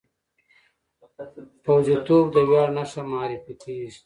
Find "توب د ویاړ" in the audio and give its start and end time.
2.05-2.67